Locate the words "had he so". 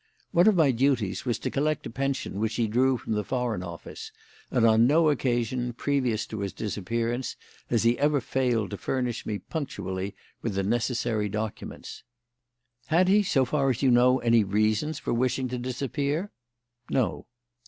12.87-13.45